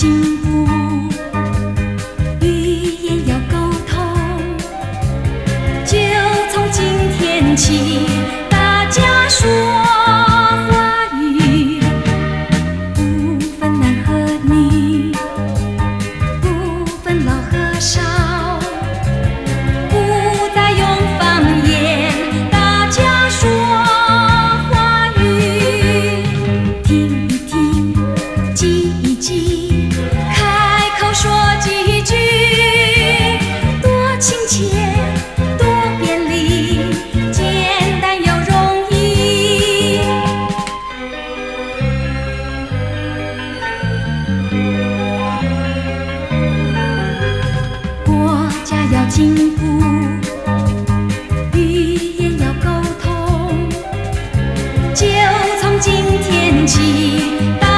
[0.00, 0.08] 进
[0.40, 0.66] 步，
[2.40, 2.46] 语
[3.02, 4.00] 言要沟通，
[5.84, 5.98] 就
[6.50, 6.82] 从今
[7.18, 8.06] 天起，
[8.48, 9.46] 大家说
[10.70, 11.82] 华语，
[12.94, 15.12] 不分男和女，
[16.40, 18.00] 不分老和少，
[56.10, 57.69] 在天际。